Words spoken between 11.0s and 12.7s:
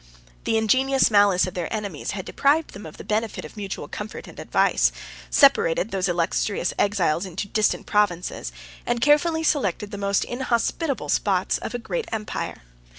spots of a great empire.